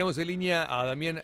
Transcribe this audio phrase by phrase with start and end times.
[0.00, 1.22] Tenemos en línea a Damián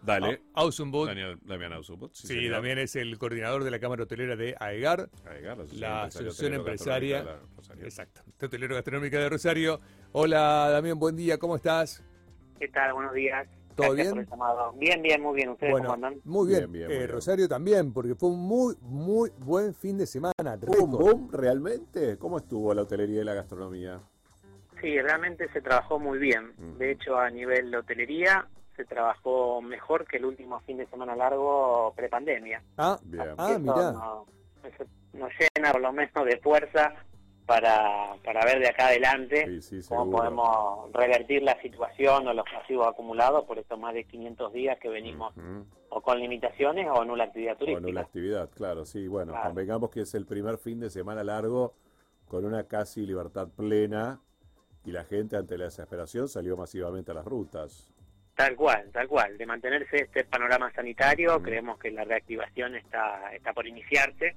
[0.00, 0.40] Dale.
[0.54, 1.08] Ausenbot.
[1.08, 2.14] Daniel, Damián Ausubot.
[2.14, 2.52] Sí, señor.
[2.52, 7.22] Damián es el coordinador de la Cámara Hotelera de AEGAR, Aegar, la Asociación Empresaria.
[7.22, 7.84] Gastronómica.
[7.86, 9.78] Exacto, Hotelero Gastronómica de Rosario.
[10.12, 12.02] Hola Damián, buen día, ¿cómo estás?
[12.58, 12.94] ¿Qué tal?
[12.94, 13.46] Buenos días.
[13.74, 14.26] ¿Todo Gracias bien?
[14.78, 15.50] Bien, bien, muy bien.
[15.50, 16.18] ¿Ustedes cómo andan?
[16.24, 16.60] muy bien.
[16.60, 17.10] Bien, bien, Eh, muy bien.
[17.10, 20.56] Rosario también, porque fue un muy, muy buen fin de semana.
[20.62, 21.28] ¿Boom, boom?
[21.30, 22.16] ¿Realmente?
[22.16, 24.00] ¿Cómo estuvo la hotelería y la gastronomía?
[24.84, 26.52] Sí, realmente se trabajó muy bien.
[26.58, 26.76] Mm.
[26.78, 28.46] De hecho, a nivel de hotelería
[28.76, 32.62] se trabajó mejor que el último fin de semana largo prepandemia.
[32.76, 33.28] Ah, Bien.
[33.38, 33.92] ah mirá.
[35.14, 36.92] nos llena por lo menos de fuerza
[37.46, 40.18] para, para ver de acá adelante Sí, sí, cómo seguro.
[40.18, 44.88] podemos revertir la situación o los pasivos acumulados por estos más de 500 días que
[44.88, 45.32] venimos
[45.90, 47.90] o con limitaciones o nula actividad Con turística.
[47.90, 49.06] una actividad, claro, sí.
[49.08, 49.48] Bueno, Claro.
[49.48, 51.74] convengamos que es el primer fin de semana largo
[52.26, 54.18] con una casi libertad plena
[54.84, 57.90] y la gente ante la desesperación salió masivamente a las rutas.
[58.34, 59.38] Tal cual, tal cual.
[59.38, 61.42] De mantenerse este panorama sanitario, Mm.
[61.42, 64.34] creemos que la reactivación está, está por iniciarse.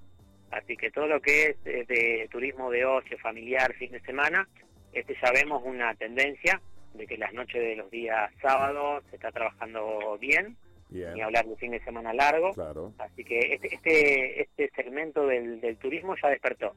[0.52, 4.48] Así que todo lo que es eh, de turismo de ocio, familiar, fin de semana,
[4.94, 6.62] este ya vemos una tendencia
[6.94, 10.56] de que las noches de los días sábados se está trabajando bien,
[10.90, 12.52] Bien, ni hablar de fin de semana largo.
[12.54, 12.94] claro.
[12.98, 16.74] Así que este, este, este segmento del, del turismo ya despertó.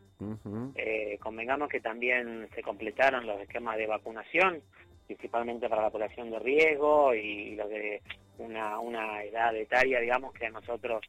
[0.74, 4.62] Eh, convengamos que también se completaron los esquemas de vacunación,
[5.06, 8.02] principalmente para la población de riesgo y los de
[8.38, 11.02] una, una edad etaria, digamos, que a nosotros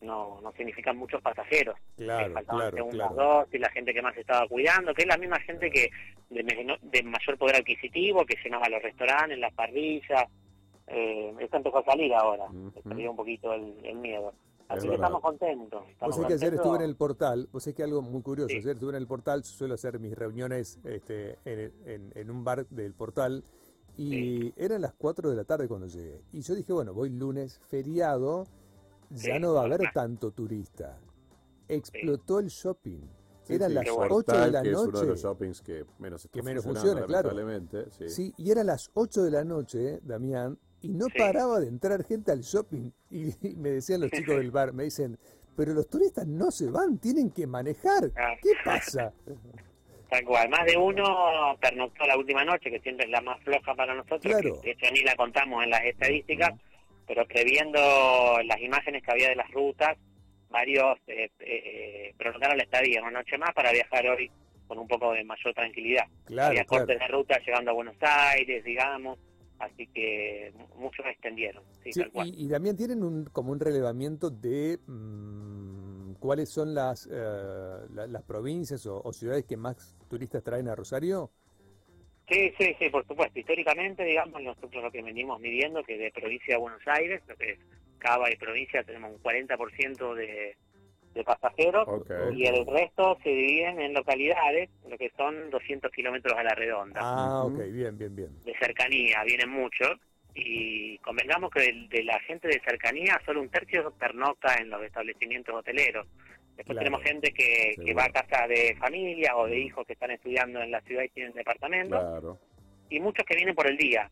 [0.00, 1.76] no, no significan muchos pasajeros.
[1.96, 3.14] Claro, que faltaban claro, claro.
[3.14, 5.90] dosis, la gente que más estaba cuidando, que es la misma gente que
[6.30, 10.24] de, de mayor poder adquisitivo, que llenaba los restaurantes, las parrillas.
[10.92, 14.30] Eh, esto empezó a salir ahora, se perdió un poquito el, el miedo.
[14.30, 15.06] Es Así que verdad.
[15.06, 15.80] estamos contentos.
[15.82, 18.48] Vos estamos sabés que ayer estuve en el portal, vos sabés que algo muy curioso,
[18.50, 18.56] Sí.
[18.56, 22.66] ayer estuve en el portal, suelo hacer mis reuniones este, en, en- en un bar
[22.68, 23.42] del portal
[23.96, 26.22] y eran las 4 de la tarde cuando llegué.
[26.32, 28.44] Y yo dije, bueno, voy lunes, feriado,
[29.10, 30.98] ya Sí, no va a haber tanto turista.
[31.68, 33.00] Explotó el shopping.
[33.42, 35.06] Sí, eran sí, las qué 8 Portal, de la que es uno de noche.
[35.06, 37.36] los shoppings que menos está Que menos funcionando, funciona, claro.
[37.36, 38.08] lamentablemente, Sí.
[38.08, 41.18] Sí, y eran las 8 de la noche, Damián, y no Sí.
[41.18, 42.90] paraba de entrar gente al shopping.
[43.10, 45.18] Y, y me decían los chicos del bar, me dicen,
[45.56, 48.10] pero los turistas no se van, tienen que manejar.
[48.16, 48.34] Ah.
[48.42, 49.12] ¿Qué pasa?
[50.08, 53.74] Tal cual, más de uno pernoctó la última noche, que siempre es la más floja
[53.74, 54.60] para nosotros, Claro.
[54.60, 56.50] que de hecho ni la contamos en las estadísticas,
[57.06, 57.78] pero previendo
[58.44, 59.96] las imágenes que había de las rutas,
[60.48, 61.62] varios eh, eh,
[62.08, 64.28] eh, prolongaron la estadía una noche más para viajar hoy
[64.66, 66.04] con un poco de mayor tranquilidad.
[66.24, 66.86] Claro, había claro.
[66.86, 69.18] cortes de ruta llegando a Buenos Aires, digamos,
[69.60, 72.28] así que mu- muchos extendieron, sí, Sí, tal cual.
[72.28, 78.06] y, y también tienen un, como un relevamiento de mm, cuáles son las, eh, la-
[78.06, 81.30] las provincias o, o ciudades que más turistas traen a Rosario.
[82.28, 83.38] Sí, sí, sí, por supuesto.
[83.38, 87.52] Históricamente, digamos, nosotros lo que venimos midiendo, que de provincia de Buenos Aires, lo que
[87.52, 87.58] es
[87.98, 90.56] Cava y provincia, tenemos un 40% de,
[91.14, 91.88] de pasajeros
[92.34, 97.00] y el resto se dividen en localidades, lo que son 200 kilómetros a la redonda.
[97.02, 98.28] Ah, ok, bien, bien, bien.
[98.44, 99.92] De cercanía, vienen muchos.
[100.34, 104.80] Y convengamos que de, de la gente de cercanía, solo un tercio pernocta en los
[104.84, 106.06] establecimientos hoteleros.
[106.56, 106.78] Después Claro.
[106.78, 110.60] tenemos gente que, que va a casa de familia o de hijos que están estudiando
[110.62, 112.38] en la ciudad y tienen departamentos Claro.
[112.90, 114.08] y muchos que vienen por el día.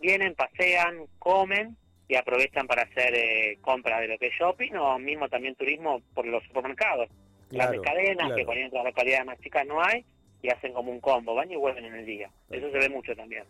[0.00, 1.76] Vienen, pasean, comen
[2.08, 6.00] y aprovechan para hacer eh, compras de lo que es shopping o mismo también turismo
[6.14, 7.08] por los supermercados.
[7.48, 8.36] Claro, Grandes cadenas claro.
[8.36, 10.04] que por ahí en las localidades más chicas no hay
[10.42, 12.30] y hacen como un combo, van y vuelven en el día.
[12.50, 13.44] Eso se ve mucho también.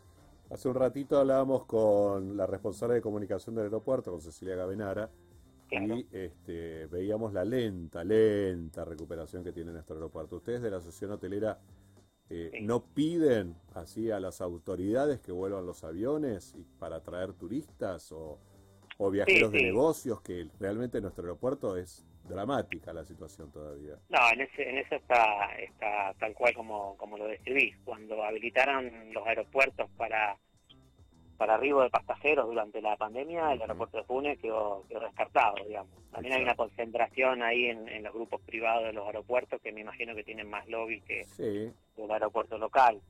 [0.50, 5.10] Hace un ratito hablábamos con la responsable de comunicación del aeropuerto, con Cecilia Gavenara,
[5.70, 10.36] y este, veíamos la lenta, lenta recuperación que tiene nuestro aeropuerto.
[10.36, 11.58] ¿Ustedes de la Asociación Hotelera
[12.30, 12.60] eh, Sí.
[12.60, 18.38] no piden así a las autoridades que vuelvan los aviones y para traer turistas o,
[18.98, 19.64] o viajeros de sí.
[19.64, 20.20] negocios?
[20.20, 23.94] Que realmente nuestro aeropuerto es dramática la situación todavía.
[24.10, 27.76] No, en, ese, en eso está, está tal cual como, como lo describís.
[27.84, 30.36] Cuando habilitaron los aeropuertos para,
[31.38, 35.90] para arribo de pasajeros durante la pandemia, el aeropuerto de Funes quedó, quedó descartado, digamos.
[36.10, 39.80] También hay una concentración ahí en, en los grupos privados de los aeropuertos que me
[39.80, 41.72] imagino que tienen más lobby que Sí,
[42.04, 43.00] el aeropuerto local.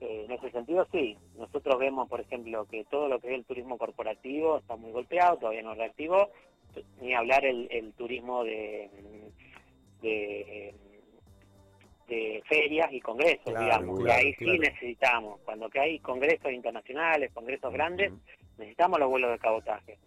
[0.00, 1.16] Eh, en ese sentido, sí.
[1.36, 5.36] Nosotros vemos, por ejemplo, que todo lo que es el turismo corporativo está muy golpeado,
[5.36, 6.30] todavía no reactivó,
[7.00, 8.90] ni hablar el, el turismo de,
[10.00, 10.74] de,
[12.08, 14.00] de ferias y congresos, Claro, digamos.
[14.00, 14.52] claro, y ahí claro.
[14.52, 18.12] sí necesitamos, cuando que hay congresos internacionales, congresos grandes,
[18.58, 19.98] necesitamos los vuelos de cabotaje.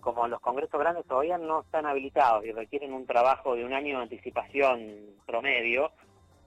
[0.00, 3.96] Como los congresos grandes todavía no están habilitados y requieren un trabajo de un año
[3.98, 4.80] de anticipación
[5.26, 5.92] promedio,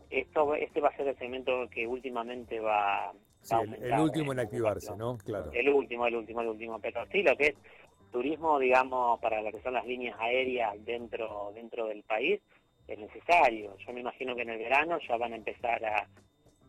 [0.09, 3.11] esto este va a ser el segmento que últimamente va,
[3.45, 5.19] Sí, el, último en activarse, ¿no?
[5.19, 5.51] Claro.
[5.53, 6.79] El último, el último, el último.
[6.79, 7.55] Pero sí, lo que es
[8.11, 12.41] turismo, digamos, para lo que son las líneas aéreas dentro dentro del país,
[12.87, 13.77] es necesario.
[13.85, 16.07] Yo me imagino que en el verano ya van a empezar a,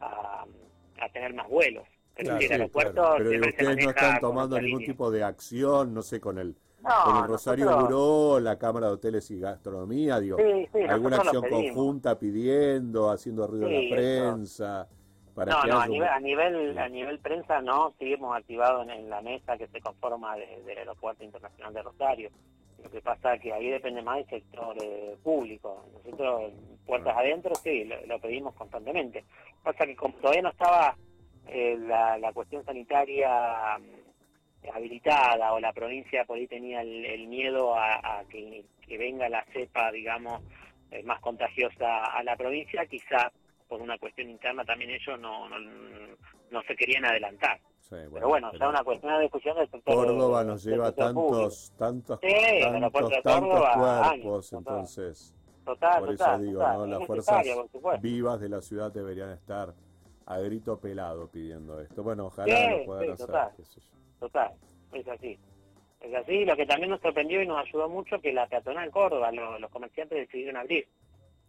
[0.01, 1.87] a, tener más vuelos.
[2.15, 6.39] Pero, el aeropuerto Pero ustedes no están tomando ningún tipo de acción, no sé, con
[6.39, 6.57] el,
[7.05, 10.37] con el Rosario Buró, la Cámara de Hoteles y Gastronomía, digo,
[10.89, 14.89] alguna acción conjunta pidiendo, haciendo ruido en la prensa.
[15.35, 19.21] Para no, no, a nivel, a nivel, a nivel prensa no, seguimos activados en, la
[19.21, 22.31] mesa que se conforma del Aeropuerto Internacional de Rosario.
[22.83, 25.85] Lo que pasa es que ahí depende más del sector eh, público.
[25.93, 26.53] Nosotros,
[26.87, 27.21] puertas ah.
[27.21, 29.25] adentro, sí, lo, pedimos constantemente.
[29.63, 30.97] Pasa que como todavía no estaba
[31.49, 33.79] eh, la, la cuestión sanitaria
[34.73, 38.65] habilitada o la provincia por ahí tenía el, miedo a, que,
[38.99, 40.43] venga la cepa, digamos,
[40.91, 43.31] eh, más contagiosa a la provincia, quizá
[43.69, 47.59] por una cuestión interna también ellos no, no, se querían adelantar.
[47.91, 53.23] pero bueno, ya una cuestión de discusión del sector Córdoba nos lleva tantos, tantos, tantos,
[53.23, 55.33] tantos cuerpos, entonces...
[55.65, 56.87] Total, por eso digo, ¿no?
[56.87, 57.45] las fuerzas
[58.01, 59.75] vivas de la ciudad deberían estar
[60.27, 62.03] a grito pelado pidiendo esto.
[62.03, 63.51] Bueno, ojalá lo puedan hacer.
[64.19, 64.53] Total,
[64.93, 65.39] es así.
[66.01, 69.33] Es así, lo que también nos sorprendió y nos ayudó mucho que la peatonal Córdoba,
[69.33, 70.87] los comerciantes decidieron abrir.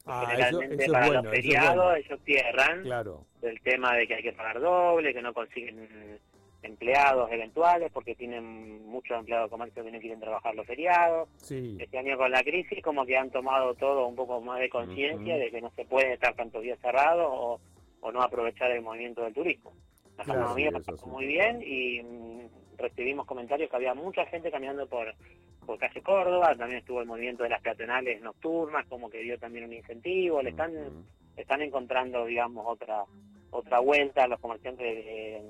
[0.05, 3.25] Ah, Generalmente para los feriados ellos cierran claro.
[3.41, 6.19] del tema de que hay que pagar doble, que no consiguen
[6.63, 11.29] empleados eventuales porque tienen muchos empleados de comercio que no quieren trabajar los feriados.
[11.49, 15.37] Este año con la crisis como que han tomado todo un poco más de conciencia
[15.37, 17.59] de que no se puede estar tantos días cerrados o,
[18.13, 19.73] no aprovechar el movimiento del turismo.
[20.15, 22.01] La economía pasó muy bien y
[22.77, 25.13] recibimos comentarios que había mucha gente caminando por
[25.65, 29.65] por calle Córdoba, también estuvo el movimiento de las peatonales nocturnas, como que dio también
[29.65, 30.74] un incentivo, le están,
[31.35, 33.03] están encontrando, digamos, otra
[33.50, 35.41] otra vuelta a los comerciantes de,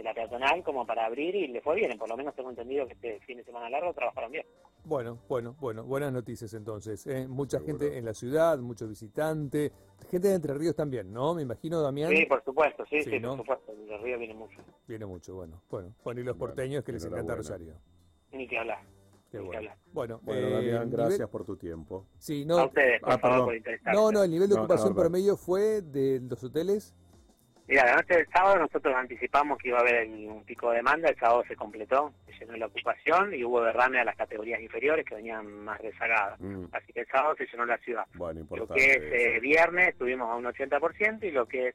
[0.00, 2.92] la peatonal como para abrir y le fue bien, por lo menos tengo entendido que
[2.92, 4.46] este fin de semana largo trabajaron bien.
[4.84, 7.06] Bueno, bueno, bueno, buenas noticias entonces.
[7.06, 7.26] ¿eh?
[7.28, 9.72] Mucha gente en la ciudad, muchos visitantes,
[10.10, 11.34] gente de Entre Ríos también, ¿no?
[11.34, 12.10] Me imagino, Damián.
[12.10, 13.72] Sí, por supuesto, sí, sí, por supuesto.
[13.74, 14.58] De Ríos viene mucho.
[14.88, 15.62] Viene mucho, bueno.
[15.70, 17.74] Bueno, bueno y los porteños que les encanta Rosario.
[18.32, 18.80] Ni que hablar.
[19.92, 20.20] bueno.
[20.22, 22.06] Bueno, Damián, eh, gracias por tu tiempo.
[22.18, 23.98] Sí, no, a ustedes, por ah, favor, por interesarse.
[23.98, 26.94] No, no, el nivel de ocupación promedio fue de los hoteles.
[27.68, 31.08] Mira, la noche del sábado nosotros anticipamos que iba a haber un pico de demanda,
[31.08, 35.06] el sábado se completó, se llenó la ocupación y hubo derrame a las categorías inferiores
[35.06, 36.40] que venían más rezagadas.
[36.40, 36.64] Mm.
[36.72, 38.04] Así que el sábado se llenó la ciudad.
[38.14, 41.74] Bueno, lo que es eh, viernes estuvimos a un 80% y lo que es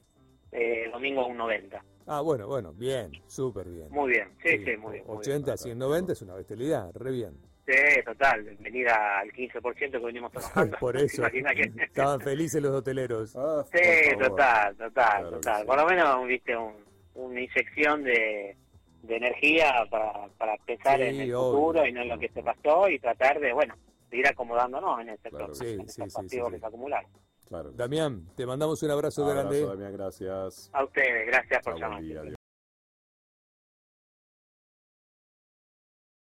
[0.51, 1.81] eh, domingo a un 90%.
[2.09, 3.89] Ah, bueno, bueno, bien, súper bien.
[3.89, 5.05] Muy bien, sí, sí, muy bien.
[5.07, 7.37] 80, 190 es una bestialidad, re bien.
[7.67, 10.77] Sí, total, venida al 15% que venimos trabajando.
[10.77, 11.25] Por eso,
[11.81, 13.35] estaban felices los hoteleros.
[13.35, 15.65] Ah, sí, total, total, total.
[15.65, 16.55] Por lo menos, viste,
[17.15, 18.55] una inyección de,
[19.03, 22.87] de energía para, para pensar en el futuro y no en lo que se pasó
[22.87, 23.75] y tratar de, bueno,
[24.09, 27.09] de ir acomodándonos en el sector, sí, en sí, sí, que se acumularon.
[27.75, 29.65] Damián, te mandamos un abrazo, abrazo grande.
[29.65, 30.69] Damián, gracias.
[30.73, 32.36] A ustedes, gracias por llamar.